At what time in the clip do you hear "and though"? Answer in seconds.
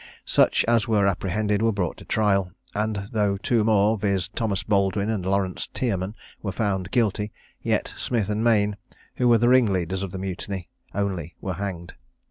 2.73-3.37